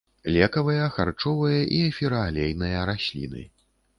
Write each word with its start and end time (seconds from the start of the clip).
Лекавыя, 0.35 0.85
харчовыя 0.95 1.59
і 1.79 1.83
эфіраалейныя 1.89 2.79
расліны. 2.93 3.45